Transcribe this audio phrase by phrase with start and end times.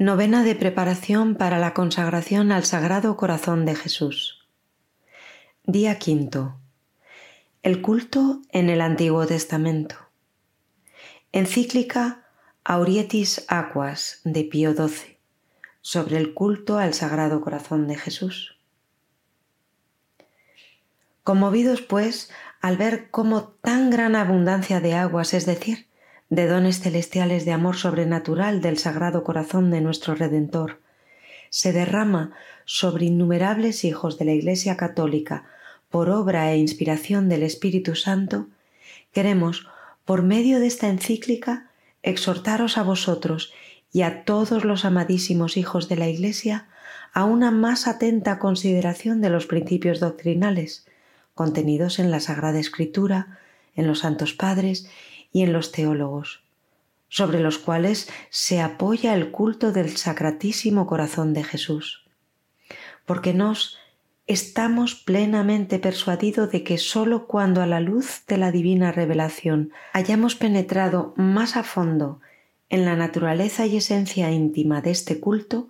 [0.00, 4.48] Novena de preparación para la consagración al Sagrado Corazón de Jesús.
[5.66, 6.58] Día quinto.
[7.62, 9.96] El culto en el Antiguo Testamento.
[11.32, 12.24] Encíclica
[12.64, 15.18] Aurietis Aquas de Pío XII
[15.82, 18.56] sobre el culto al Sagrado Corazón de Jesús.
[21.24, 22.30] Conmovidos, pues,
[22.62, 25.89] al ver cómo tan gran abundancia de aguas, es decir,
[26.30, 30.80] de dones celestiales de amor sobrenatural del Sagrado Corazón de nuestro Redentor,
[31.50, 32.32] se derrama
[32.64, 35.44] sobre innumerables hijos de la Iglesia Católica
[35.90, 38.46] por obra e inspiración del Espíritu Santo,
[39.12, 39.66] queremos,
[40.04, 41.68] por medio de esta encíclica,
[42.02, 43.52] exhortaros a vosotros
[43.92, 46.68] y a todos los amadísimos hijos de la Iglesia
[47.12, 50.86] a una más atenta consideración de los principios doctrinales
[51.34, 53.38] contenidos en la Sagrada Escritura,
[53.74, 54.88] en los Santos Padres
[55.32, 56.42] y en los teólogos,
[57.08, 62.04] sobre los cuales se apoya el culto del Sacratísimo Corazón de Jesús.
[63.06, 63.78] Porque nos
[64.26, 70.36] estamos plenamente persuadidos de que sólo cuando a la luz de la divina revelación hayamos
[70.36, 72.20] penetrado más a fondo
[72.68, 75.68] en la naturaleza y esencia íntima de este culto,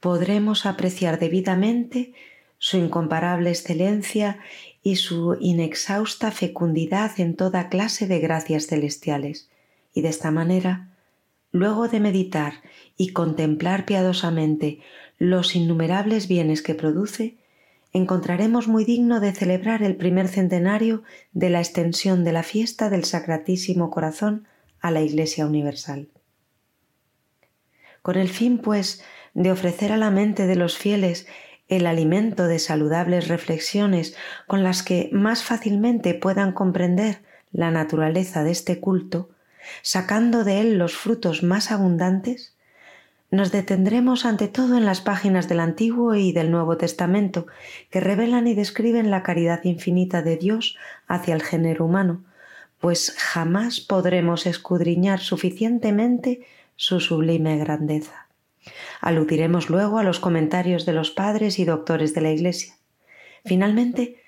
[0.00, 2.12] podremos apreciar debidamente
[2.58, 4.40] su incomparable excelencia
[4.84, 9.48] y su inexhausta fecundidad en toda clase de gracias celestiales,
[9.94, 10.90] y de esta manera,
[11.50, 12.60] luego de meditar
[12.98, 14.80] y contemplar piadosamente
[15.18, 17.38] los innumerables bienes que produce,
[17.94, 23.04] encontraremos muy digno de celebrar el primer centenario de la extensión de la fiesta del
[23.04, 24.46] Sacratísimo Corazón
[24.80, 26.08] a la Iglesia Universal.
[28.02, 31.26] Con el fin, pues, de ofrecer a la mente de los fieles
[31.68, 38.50] el alimento de saludables reflexiones con las que más fácilmente puedan comprender la naturaleza de
[38.50, 39.30] este culto,
[39.82, 42.54] sacando de él los frutos más abundantes,
[43.34, 47.48] nos detendremos ante todo en las páginas del Antiguo y del Nuevo Testamento,
[47.90, 50.76] que revelan y describen la caridad infinita de Dios
[51.08, 52.22] hacia el género humano,
[52.78, 58.23] pues jamás podremos escudriñar suficientemente su sublime grandeza.
[59.00, 62.74] Aludiremos luego a los comentarios de los padres y doctores de la Iglesia.
[63.44, 64.22] Finalmente,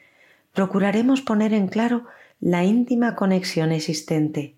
[0.53, 2.05] procuraremos poner en claro
[2.41, 4.55] la íntima conexión existente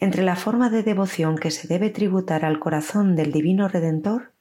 [0.00, 4.32] entre la forma de devoción que se debe tributar al corazón del Divino Redentor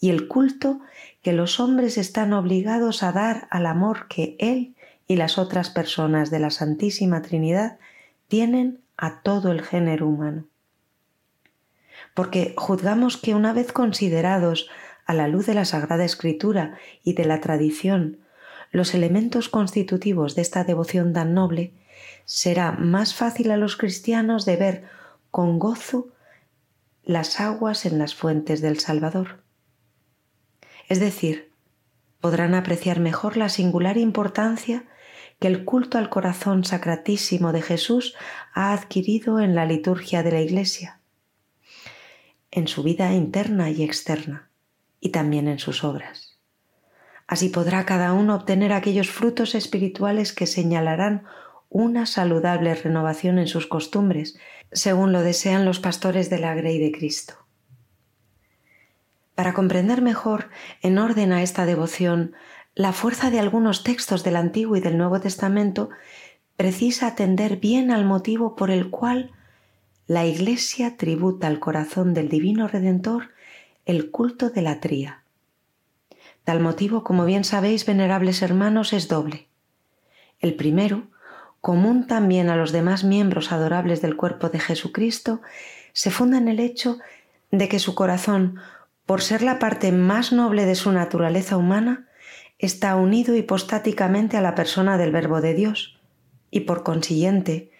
[0.00, 0.80] y el culto
[1.22, 4.74] que los hombres están obligados a dar al amor que Él
[5.06, 7.78] y las otras personas de la Santísima Trinidad
[8.28, 10.46] tienen a todo el género humano
[12.14, 14.68] porque juzgamos que una vez considerados
[15.06, 18.18] a la luz de la Sagrada Escritura y de la tradición
[18.70, 21.74] los elementos constitutivos de esta devoción tan noble,
[22.24, 24.84] será más fácil a los cristianos de ver
[25.30, 26.08] con gozo
[27.02, 29.42] las aguas en las fuentes del Salvador.
[30.88, 31.52] Es decir,
[32.20, 34.84] podrán apreciar mejor la singular importancia
[35.40, 38.14] que el culto al corazón sacratísimo de Jesús
[38.52, 40.99] ha adquirido en la liturgia de la Iglesia
[42.50, 44.50] en su vida interna y externa,
[45.00, 46.38] y también en sus obras.
[47.26, 51.24] Así podrá cada uno obtener aquellos frutos espirituales que señalarán
[51.68, 54.36] una saludable renovación en sus costumbres,
[54.72, 57.34] según lo desean los pastores de la Grey de Cristo.
[59.36, 60.50] Para comprender mejor,
[60.82, 62.34] en orden a esta devoción,
[62.74, 65.90] la fuerza de algunos textos del Antiguo y del Nuevo Testamento,
[66.56, 69.30] precisa atender bien al motivo por el cual
[70.10, 73.28] la Iglesia tributa al corazón del Divino Redentor
[73.86, 75.22] el culto de la tría.
[76.42, 79.46] Tal motivo, como bien sabéis, venerables hermanos, es doble.
[80.40, 81.04] El primero,
[81.60, 85.42] común también a los demás miembros adorables del cuerpo de Jesucristo,
[85.92, 86.98] se funda en el hecho
[87.52, 88.58] de que su corazón,
[89.06, 92.08] por ser la parte más noble de su naturaleza humana,
[92.58, 96.00] está unido hipostáticamente a la persona del Verbo de Dios,
[96.50, 97.70] y por consiguiente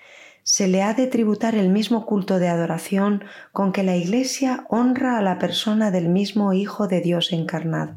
[0.42, 5.18] se le ha de tributar el mismo culto de adoración con que la Iglesia honra
[5.18, 7.96] a la persona del mismo Hijo de Dios encarnado.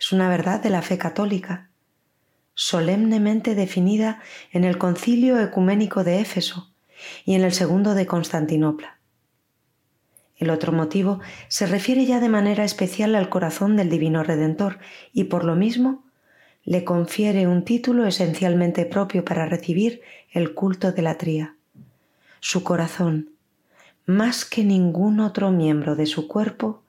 [0.00, 1.70] Es una verdad de la fe católica,
[2.54, 4.20] solemnemente definida
[4.52, 6.72] en el Concilio Ecuménico de Éfeso
[7.24, 8.98] y en el segundo de Constantinopla.
[10.36, 14.78] El otro motivo se refiere ya de manera especial al corazón del Divino Redentor
[15.12, 16.07] y por lo mismo
[16.64, 21.54] le confiere un título esencialmente propio para recibir el culto de la tría.
[22.40, 23.30] Su corazón,
[24.06, 26.82] más que ningún otro miembro de su cuerpo,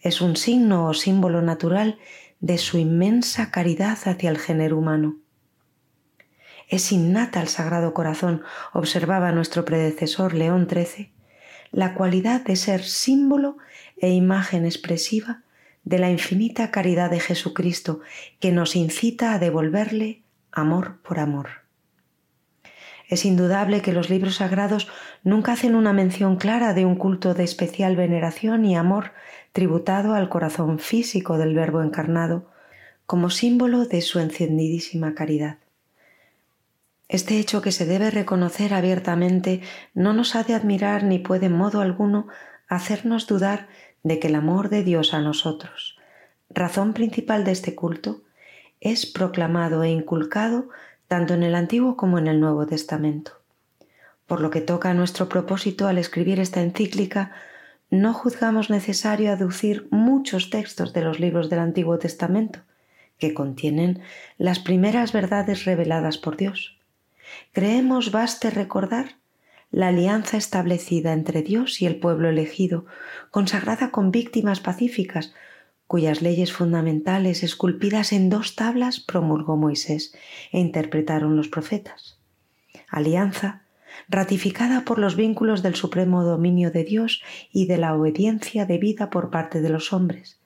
[0.00, 1.98] es un signo o símbolo natural
[2.40, 5.16] de su inmensa caridad hacia el género humano.
[6.68, 11.12] Es innata al Sagrado Corazón, observaba nuestro predecesor León XIII,
[11.72, 13.56] la cualidad de ser símbolo
[13.96, 15.42] e imagen expresiva
[15.88, 18.00] de la infinita caridad de Jesucristo
[18.40, 21.48] que nos incita a devolverle amor por amor.
[23.08, 24.86] Es indudable que los libros sagrados
[25.24, 29.12] nunca hacen una mención clara de un culto de especial veneración y amor
[29.52, 32.50] tributado al corazón físico del Verbo encarnado
[33.06, 35.56] como símbolo de su encendidísima caridad.
[37.08, 39.62] Este hecho que se debe reconocer abiertamente
[39.94, 42.28] no nos ha de admirar ni puede en modo alguno
[42.68, 43.68] hacernos dudar
[44.02, 45.98] de que el amor de Dios a nosotros,
[46.50, 48.22] razón principal de este culto,
[48.80, 50.68] es proclamado e inculcado
[51.08, 53.32] tanto en el Antiguo como en el Nuevo Testamento.
[54.26, 57.32] Por lo que toca a nuestro propósito al escribir esta encíclica,
[57.90, 62.60] no juzgamos necesario aducir muchos textos de los libros del Antiguo Testamento,
[63.18, 64.02] que contienen
[64.36, 66.78] las primeras verdades reveladas por Dios.
[67.52, 69.17] Creemos baste recordar
[69.70, 72.86] la alianza establecida entre Dios y el pueblo elegido,
[73.30, 75.34] consagrada con víctimas pacíficas,
[75.86, 80.14] cuyas leyes fundamentales esculpidas en dos tablas promulgó Moisés
[80.52, 82.18] e interpretaron los profetas.
[82.88, 83.62] Alianza
[84.08, 87.22] ratificada por los vínculos del supremo dominio de Dios
[87.52, 90.38] y de la obediencia debida por parte de los hombres,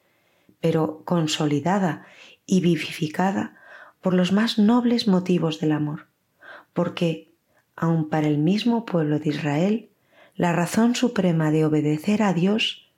[0.60, 2.06] pero consolidada
[2.46, 3.56] y vivificada
[4.00, 6.06] por los más nobles motivos del amor,
[6.72, 7.31] porque,
[7.76, 9.88] aun para el mismo pueblo de Israel,
[10.36, 12.88] la razón suprema de obedecer a Dios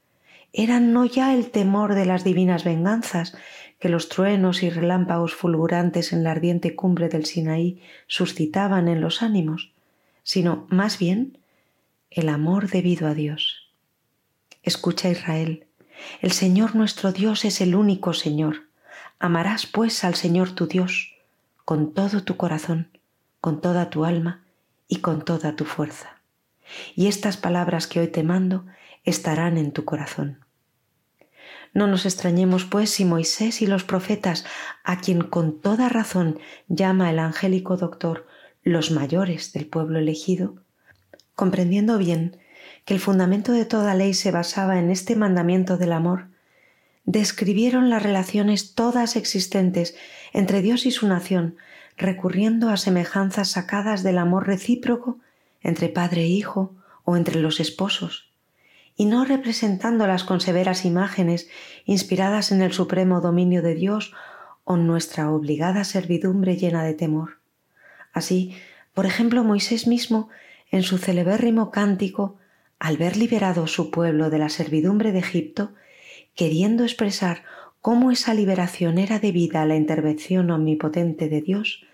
[0.52, 3.36] era no ya el temor de las divinas venganzas
[3.80, 9.20] que los truenos y relámpagos fulgurantes en la ardiente cumbre del Sinaí suscitaban en los
[9.22, 9.72] ánimos,
[10.22, 11.38] sino más bien
[12.10, 13.68] el amor debido a Dios.
[14.62, 15.66] Escucha Israel,
[16.20, 18.68] el Señor nuestro Dios es el único Señor.
[19.18, 21.14] Amarás pues al Señor tu Dios
[21.64, 22.88] con todo tu corazón,
[23.40, 24.43] con toda tu alma
[24.94, 26.20] y con toda tu fuerza.
[26.94, 28.64] Y estas palabras que hoy te mando
[29.02, 30.38] estarán en tu corazón.
[31.72, 34.44] No nos extrañemos, pues, si Moisés y los profetas,
[34.84, 36.38] a quien con toda razón
[36.68, 38.26] llama el angélico doctor
[38.62, 40.54] los mayores del pueblo elegido,
[41.34, 42.38] comprendiendo bien
[42.84, 46.28] que el fundamento de toda ley se basaba en este mandamiento del amor,
[47.04, 49.96] describieron las relaciones todas existentes
[50.32, 51.56] entre Dios y su nación,
[51.96, 55.18] recurriendo a semejanzas sacadas del amor recíproco
[55.62, 56.74] entre padre e hijo
[57.04, 58.30] o entre los esposos,
[58.96, 61.48] y no representándolas con severas imágenes
[61.84, 64.12] inspiradas en el supremo dominio de Dios
[64.64, 67.38] o nuestra obligada servidumbre llena de temor.
[68.12, 68.56] Así,
[68.94, 70.28] por ejemplo, Moisés mismo,
[70.70, 72.36] en su celebérrimo cántico,
[72.78, 75.72] al ver liberado su pueblo de la servidumbre de Egipto,
[76.34, 77.42] queriendo expresar
[77.84, 81.84] cómo esa liberación era debida a la intervención omnipotente de Dios,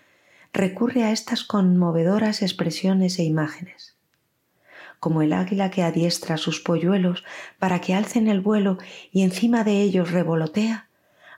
[0.53, 3.97] recurre a estas conmovedoras expresiones e imágenes
[5.01, 7.25] como el águila que adiestra sus polluelos
[7.59, 8.77] para que alcen el vuelo
[9.11, 10.87] y encima de ellos revolotea,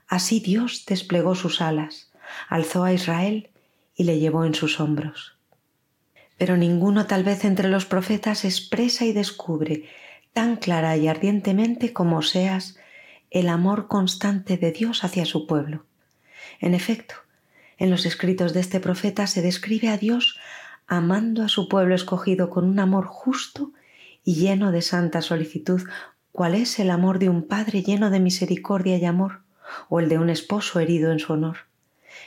[0.08, 2.12] así Dios desplegó sus alas,
[2.48, 3.50] alzó a Israel
[3.96, 5.36] y le llevó en sus hombros.
[6.38, 9.86] Pero ninguno tal vez entre los profetas expresa y descubre
[10.32, 12.78] tan clara y ardientemente como seas
[13.34, 15.86] el amor constante de Dios hacia su pueblo.
[16.60, 17.16] En efecto,
[17.80, 20.38] en los escritos de este profeta se describe a Dios
[20.86, 23.74] amando a su pueblo escogido con un amor justo
[24.24, 25.82] y lleno de santa solicitud,
[26.32, 29.42] cuál es el amor de un padre lleno de misericordia y amor,
[29.90, 31.58] o el de un esposo herido en su honor.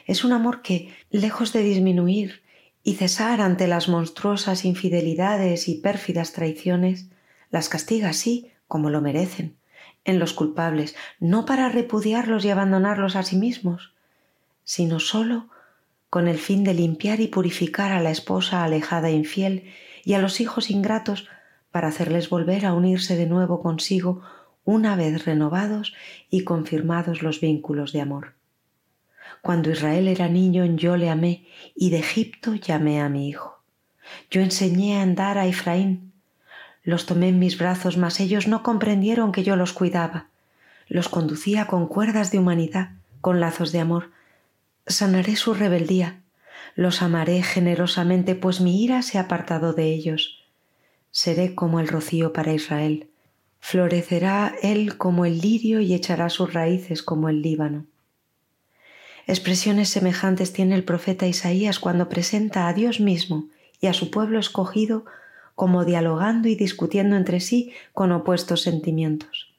[0.06, 2.42] Es un amor que, lejos de disminuir
[2.82, 7.06] y cesar ante las monstruosas infidelidades y pérfidas traiciones,
[7.50, 9.55] las castiga así como lo merecen,
[10.06, 13.92] en los culpables, no para repudiarlos y abandonarlos a sí mismos,
[14.64, 15.48] sino sólo
[16.08, 19.70] con el fin de limpiar y purificar a la esposa alejada e infiel
[20.04, 21.28] y a los hijos ingratos
[21.70, 24.22] para hacerles volver a unirse de nuevo consigo
[24.64, 25.94] una vez renovados
[26.30, 28.34] y confirmados los vínculos de amor.
[29.42, 33.62] Cuando Israel era niño yo le amé y de Egipto llamé a mi hijo.
[34.30, 36.05] Yo enseñé a andar a Efraín.
[36.86, 40.28] Los tomé en mis brazos, mas ellos no comprendieron que yo los cuidaba.
[40.86, 42.90] Los conducía con cuerdas de humanidad,
[43.20, 44.12] con lazos de amor,
[44.86, 46.20] sanaré su rebeldía,
[46.76, 50.44] los amaré generosamente, pues mi ira se ha apartado de ellos.
[51.10, 53.08] Seré como el rocío para Israel.
[53.58, 57.86] Florecerá él como el lirio y echará sus raíces como el Líbano.
[59.26, 63.48] Expresiones semejantes tiene el profeta Isaías cuando presenta a Dios mismo
[63.80, 65.04] y a su pueblo escogido
[65.56, 69.52] como dialogando y discutiendo entre sí con opuestos sentimientos.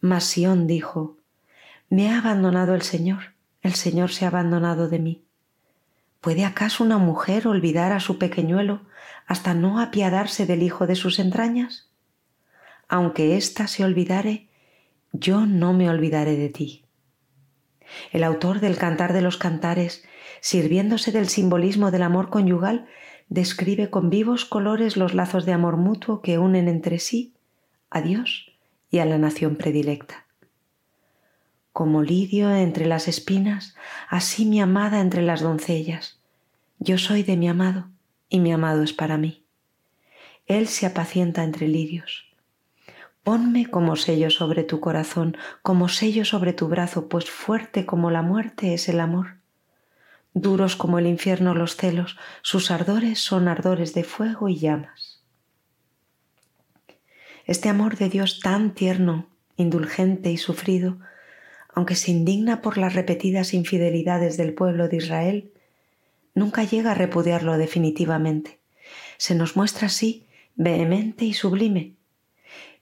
[0.00, 1.16] Mas Sión dijo,
[1.88, 5.22] Me ha abandonado el Señor, el Señor se ha abandonado de mí.
[6.20, 8.80] ¿Puede acaso una mujer olvidar a su pequeñuelo
[9.28, 11.92] hasta no apiadarse del hijo de sus entrañas?
[12.92, 14.48] aunque ésta se olvidare,
[15.12, 16.84] yo no me olvidaré de ti.
[18.12, 20.04] El autor del Cantar de los Cantares,
[20.42, 22.86] sirviéndose del simbolismo del amor conyugal,
[23.28, 27.32] describe con vivos colores los lazos de amor mutuo que unen entre sí
[27.90, 28.52] a Dios
[28.90, 30.26] y a la nación predilecta.
[31.72, 33.74] Como lirio entre las espinas,
[34.08, 36.20] así mi amada entre las doncellas.
[36.78, 37.88] Yo soy de mi amado
[38.28, 39.44] y mi amado es para mí.
[40.46, 42.26] Él se apacienta entre lirios.
[43.22, 48.22] Ponme como sello sobre tu corazón, como sello sobre tu brazo, pues fuerte como la
[48.22, 49.41] muerte es el amor.
[50.34, 55.22] Duros como el infierno los celos, sus ardores son ardores de fuego y llamas.
[57.44, 60.98] Este amor de Dios tan tierno, indulgente y sufrido,
[61.74, 65.52] aunque se indigna por las repetidas infidelidades del pueblo de Israel,
[66.34, 68.58] nunca llega a repudiarlo definitivamente.
[69.18, 71.94] Se nos muestra así vehemente y sublime,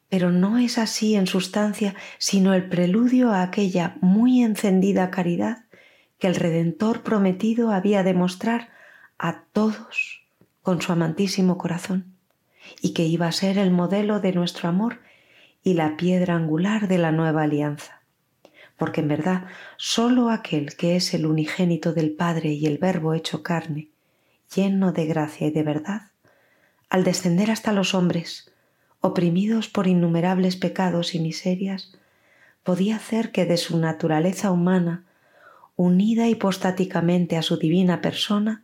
[0.09, 5.65] pero no es así en sustancia, sino el preludio a aquella muy encendida caridad
[6.21, 8.69] que el Redentor prometido había de mostrar
[9.19, 10.23] a todos
[10.63, 12.15] con su amantísimo corazón,
[12.81, 15.01] y que iba a ser el modelo de nuestro amor
[15.63, 18.03] y la piedra angular de la nueva alianza.
[18.77, 19.47] Porque en verdad
[19.77, 23.89] sólo aquel que es el unigénito del Padre y el Verbo hecho carne,
[24.55, 26.11] lleno de gracia y de verdad,
[26.89, 28.53] al descender hasta los hombres,
[29.01, 31.97] oprimidos por innumerables pecados y miserias,
[32.63, 35.05] podía hacer que de su naturaleza humana,
[35.81, 38.63] unida hipostáticamente a su divina persona,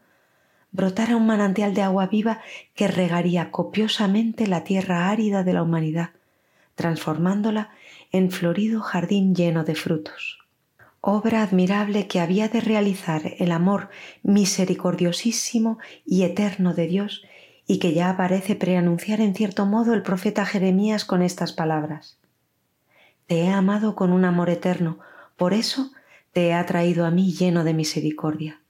[0.70, 2.42] brotara un manantial de agua viva
[2.74, 6.10] que regaría copiosamente la tierra árida de la humanidad,
[6.74, 7.70] transformándola
[8.12, 10.40] en florido jardín lleno de frutos.
[11.00, 13.88] Obra admirable que había de realizar el amor
[14.22, 17.22] misericordiosísimo y eterno de Dios
[17.66, 22.18] y que ya parece preanunciar en cierto modo el profeta Jeremías con estas palabras.
[23.26, 24.98] Te he amado con un amor eterno,
[25.36, 25.92] por eso
[26.36, 28.60] te he atraído a mí lleno de misericordia.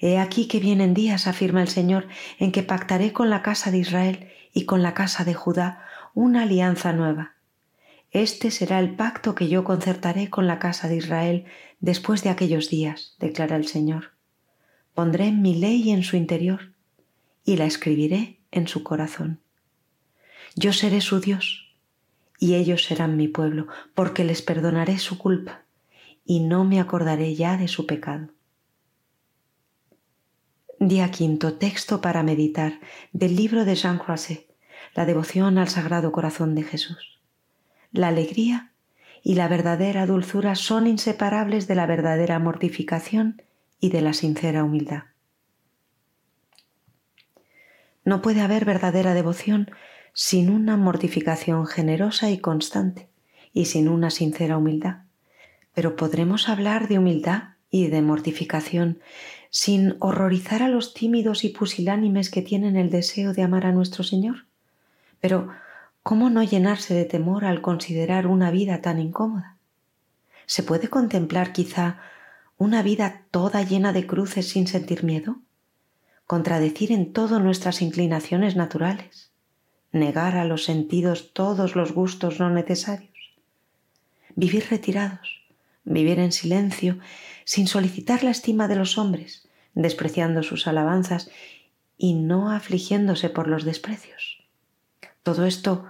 [0.00, 3.76] He aquí que vienen días, afirma el Señor, en que pactaré con la casa de
[3.76, 7.34] Israel y con la casa de Judá una alianza nueva
[8.10, 11.44] este será el pacto que yo concertaré con la casa de Israel
[11.80, 14.12] después de aquellos días, declara el Señor.
[14.94, 16.72] Pondré mi ley en su interior
[17.44, 19.40] y la escribiré en su corazón.
[20.56, 21.74] Yo seré su Dios
[22.38, 25.62] y ellos serán mi pueblo, porque les perdonaré su culpa
[26.24, 28.28] y no me acordaré ya de su pecado.
[30.78, 32.80] Día quinto, texto para meditar
[33.12, 34.46] del libro de Jean Croisset,
[34.94, 37.20] La devoción al Sagrado Corazón de Jesús.
[37.92, 38.72] La alegría
[39.22, 43.42] y la verdadera dulzura son inseparables de la verdadera mortificación
[43.78, 45.04] y de la sincera humildad.
[48.04, 49.70] No puede haber verdadera devoción
[50.12, 53.08] sin una mortificación generosa y constante
[53.52, 55.01] y sin una sincera humildad.
[55.74, 59.00] Pero podremos hablar de humildad y de mortificación
[59.50, 64.04] sin horrorizar a los tímidos y pusilánimes que tienen el deseo de amar a nuestro
[64.04, 64.46] Señor.
[65.20, 65.50] Pero
[66.02, 69.56] ¿Cómo no llenarse de temor al considerar una vida tan incómoda?
[70.46, 72.00] ¿Se puede contemplar quizá
[72.58, 75.36] una vida toda llena de cruces sin sentir miedo?
[76.26, 79.30] Contradecir en todo nuestras inclinaciones naturales,
[79.92, 83.36] negar a los sentidos todos los gustos no necesarios,
[84.34, 85.41] vivir retirados,
[85.84, 86.98] vivir en silencio,
[87.44, 91.30] sin solicitar la estima de los hombres, despreciando sus alabanzas
[91.96, 94.44] y no afligiéndose por los desprecios.
[95.22, 95.86] Todo esto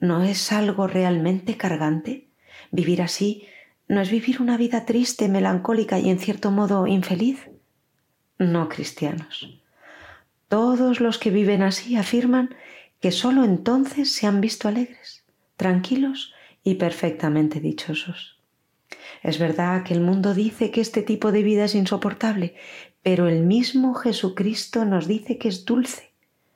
[0.00, 2.28] no es algo realmente cargante.
[2.70, 3.46] Vivir así
[3.88, 7.48] no es vivir una vida triste, melancólica y en cierto modo infeliz.
[8.38, 9.60] No, cristianos.
[10.48, 12.54] Todos los que viven así afirman
[13.00, 15.24] que sólo entonces se han visto alegres,
[15.56, 18.37] tranquilos y perfectamente dichosos.
[19.22, 22.54] Es verdad que el mundo dice que este tipo de vida es insoportable,
[23.02, 26.12] pero el mismo Jesucristo nos dice que es dulce,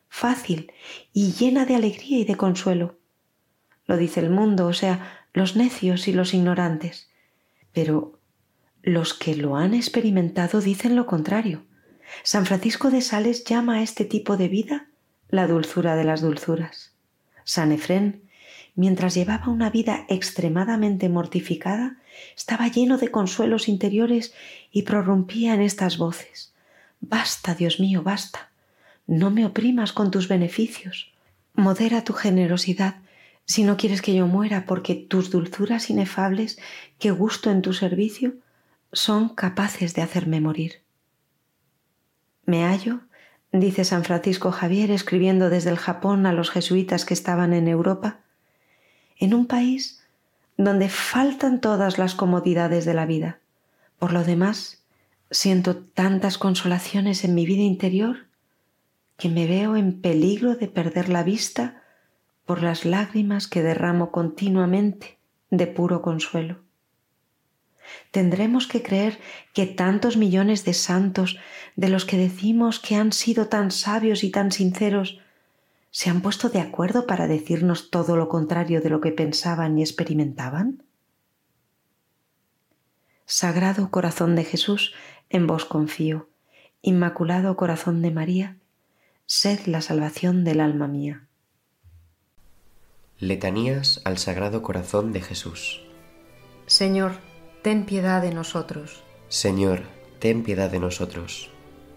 [0.08, 0.72] fácil
[1.12, 2.98] y llena de alegría y de consuelo.
[3.86, 7.10] Lo dice el mundo, o sea, los necios y los ignorantes.
[7.72, 8.18] Pero
[8.82, 11.64] los que lo han experimentado dicen lo contrario.
[12.22, 14.88] San Francisco de Sales llama a este tipo de vida
[15.28, 16.94] la dulzura de las dulzuras.
[17.44, 18.28] San Efrén,
[18.74, 21.98] mientras llevaba una vida extremadamente mortificada,
[22.36, 24.34] estaba lleno de consuelos interiores
[24.70, 26.52] y prorrumpía en estas voces.
[27.00, 28.50] Basta, Dios mío, basta.
[29.06, 31.12] No me oprimas con tus beneficios.
[31.54, 32.96] Modera tu generosidad
[33.44, 36.58] si no quieres que yo muera, porque tus dulzuras inefables
[36.98, 38.34] que gusto en tu servicio
[38.92, 40.82] son capaces de hacerme morir.
[42.44, 43.00] Me hallo,
[43.50, 48.20] dice San Francisco Javier escribiendo desde el Japón a los jesuitas que estaban en Europa,
[49.18, 50.01] en un país
[50.56, 53.40] donde faltan todas las comodidades de la vida.
[53.98, 54.84] Por lo demás,
[55.30, 58.26] siento tantas consolaciones en mi vida interior
[59.16, 61.82] que me veo en peligro de perder la vista
[62.44, 65.18] por las lágrimas que derramo continuamente
[65.50, 66.58] de puro consuelo.
[68.10, 69.18] Tendremos que creer
[69.52, 71.38] que tantos millones de santos
[71.76, 75.20] de los que decimos que han sido tan sabios y tan sinceros
[75.92, 79.82] se han puesto de acuerdo para decirnos todo lo contrario de lo que pensaban y
[79.82, 80.82] experimentaban?
[83.26, 84.94] Sagrado corazón de Jesús,
[85.28, 86.28] en vos confío.
[86.80, 88.56] Inmaculado corazón de María,
[89.26, 91.28] sed la salvación del alma mía.
[93.18, 95.82] Letanías al Sagrado Corazón de Jesús.
[96.66, 97.12] Señor,
[97.62, 99.04] ten piedad de nosotros.
[99.28, 99.82] Señor,
[100.18, 101.50] ten piedad de nosotros.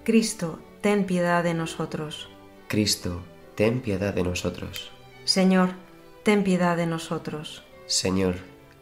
[0.04, 2.30] Cristo, ten piedad de nosotros.
[2.68, 3.24] Cristo,
[3.56, 4.92] ten piedad de nosotros.
[5.24, 5.72] Señor,
[6.24, 7.64] ten piedad de nosotros.
[7.88, 8.36] Señor,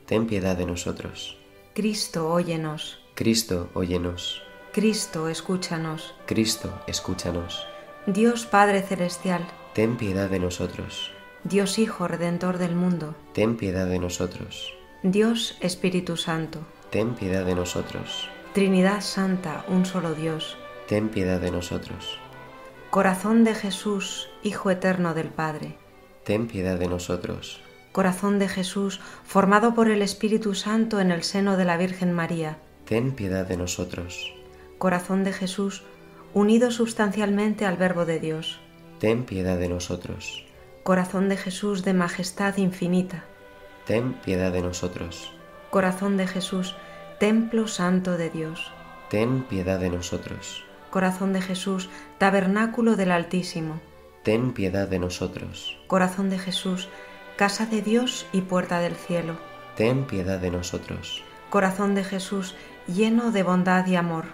[0.05, 1.37] ten piedad de nosotros.
[1.73, 2.99] Cristo, óyenos.
[3.15, 4.41] Cristo, óyenos.
[4.73, 6.15] Cristo, escúchanos.
[6.25, 7.65] Cristo, escúchanos.
[8.07, 11.11] Dios Padre Celestial, ten piedad de nosotros.
[11.43, 14.73] Dios Hijo Redentor del mundo, ten piedad de nosotros.
[15.03, 18.27] Dios Espíritu Santo, ten piedad de nosotros.
[18.53, 22.17] Trinidad Santa, un solo Dios, ten piedad de nosotros.
[22.93, 25.77] Corazón de Jesús, Hijo Eterno del Padre,
[26.25, 27.59] ten piedad de nosotros.
[27.91, 32.59] Corazón de Jesús, formado por el Espíritu Santo en el seno de la Virgen María,
[32.85, 34.31] ten piedad de nosotros.
[34.77, 35.81] Corazón de Jesús,
[36.35, 38.59] unido sustancialmente al Verbo de Dios,
[38.99, 40.45] ten piedad de nosotros.
[40.83, 43.23] Corazón de Jesús de majestad infinita,
[43.87, 45.33] ten piedad de nosotros.
[45.71, 46.75] Corazón de Jesús,
[47.19, 48.71] templo santo de Dios,
[49.09, 50.63] ten piedad de nosotros.
[50.93, 53.81] Corazón de Jesús, tabernáculo del Altísimo,
[54.21, 55.75] ten piedad de nosotros.
[55.87, 56.87] Corazón de Jesús,
[57.35, 59.37] casa de Dios y puerta del cielo,
[59.75, 61.23] ten piedad de nosotros.
[61.49, 62.53] Corazón de Jesús,
[62.85, 64.25] lleno de bondad y amor,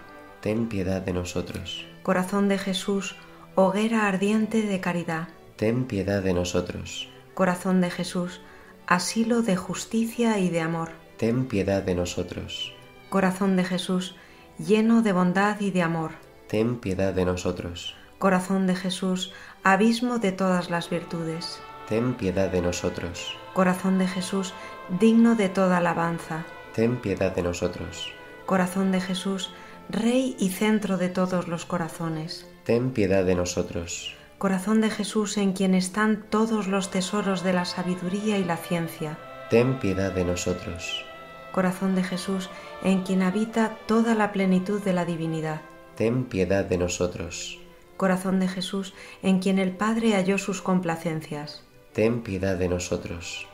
[0.42, 1.86] ten piedad de nosotros.
[2.02, 3.16] Corazón de Jesús,
[3.54, 7.08] hoguera ardiente de caridad, ten piedad de nosotros.
[7.32, 8.42] Corazón de Jesús,
[8.86, 12.74] asilo de justicia y de amor, ten piedad de nosotros.
[13.08, 14.14] Corazón de Jesús,
[14.58, 16.10] lleno de bondad y de amor,
[16.50, 17.94] ten piedad de nosotros.
[18.18, 19.32] Corazón de Jesús,
[19.62, 23.36] abismo de todas las virtudes, ten piedad de nosotros.
[23.54, 24.52] Corazón de Jesús,
[24.98, 28.12] digno de toda alabanza, ten piedad de nosotros.
[28.46, 29.52] Corazón de Jesús,
[29.88, 34.16] Rey y centro de todos los corazones, ten piedad de nosotros.
[34.38, 39.18] Corazón de Jesús en quien están todos los tesoros de la sabiduría y la ciencia,
[39.50, 41.04] ten piedad de nosotros.
[41.52, 42.50] Corazón de Jesús
[42.82, 45.60] en quien habita toda la plenitud de la divinidad,
[46.00, 47.58] ten piedad de nosotros.
[47.98, 53.46] Corazón de Jesús en quien el Padre halló sus complacencias, ten piedad de nosotros.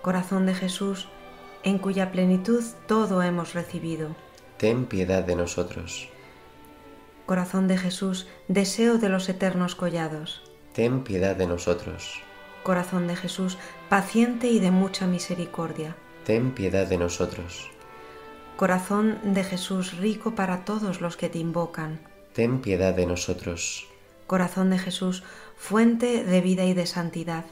[0.00, 1.08] Corazón de Jesús
[1.64, 4.14] en cuya plenitud todo hemos recibido,
[4.56, 6.08] ten piedad de nosotros.
[7.26, 12.22] Corazón de Jesús, deseo de los eternos collados, ten piedad de nosotros.
[12.62, 17.68] Corazón de Jesús, paciente y de mucha misericordia, ten piedad de nosotros.
[18.60, 21.98] Corazón de Jesús, rico para todos los que te invocan,
[22.34, 23.88] ten piedad de nosotros.
[24.26, 25.22] Corazón de Jesús,
[25.56, 27.46] fuente de vida y de santidad,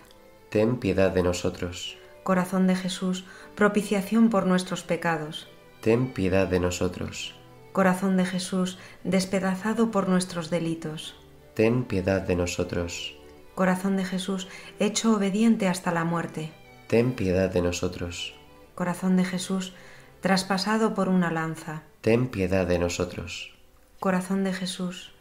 [0.51, 1.97] ten piedad de nosotros.
[2.25, 5.49] Corazón de Jesús, propiciación por nuestros pecados,
[5.81, 7.35] ten piedad de nosotros.
[7.73, 11.17] Corazón de Jesús, despedazado por nuestros delitos,
[11.55, 13.17] ten piedad de nosotros.
[13.55, 14.47] Corazón de Jesús,
[14.79, 16.53] hecho obediente hasta la muerte,
[16.87, 18.35] ten piedad de nosotros.
[18.75, 19.73] Corazón de Jesús,
[20.21, 23.55] traspasado por una lanza, ten piedad de nosotros.
[24.01, 25.13] Corazón de Jesús,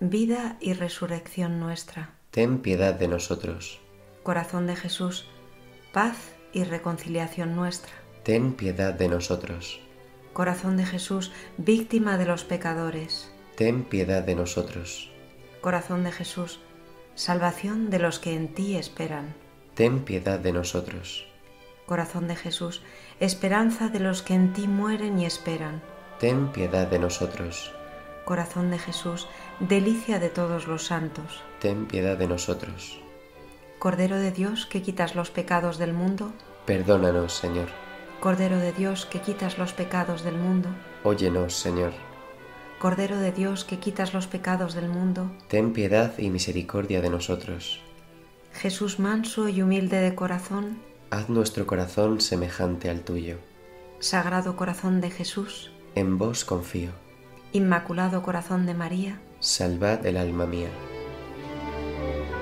[0.00, 3.80] vida y resurrección nuestra, ten piedad de nosotros.
[4.22, 5.26] Corazón de Jesús,
[5.92, 6.16] paz
[6.52, 9.80] y reconciliación nuestra, ten piedad de nosotros.
[10.32, 15.10] Corazón de Jesús, víctima de los pecadores, ten piedad de nosotros.
[15.60, 16.60] Corazón de Jesús,
[17.14, 19.34] salvación de los que en ti esperan,
[19.74, 21.26] ten piedad de nosotros.
[21.86, 22.82] Corazón de Jesús,
[23.20, 25.82] esperanza de los que en ti mueren y esperan,
[26.18, 27.72] ten piedad de nosotros.
[28.24, 29.28] Corazón de Jesús,
[29.60, 33.00] delicia de todos los santos, ten piedad de nosotros.
[33.78, 36.32] Cordero de Dios que quitas los pecados del mundo,
[36.66, 37.68] perdónanos, Señor.
[38.20, 40.70] Cordero de Dios que quitas los pecados del mundo,
[41.02, 41.92] óyenos, Señor.
[42.78, 47.80] Cordero de Dios que quitas los pecados del mundo, ten piedad y misericordia de nosotros.
[48.52, 50.78] Jesús manso y humilde de corazón,
[51.14, 53.38] haz nuestro corazón semejante al tuyo.
[54.00, 56.90] Sagrado corazón de Jesús, en vos confío.
[57.52, 60.70] Inmaculado corazón de María, salvad el alma mía.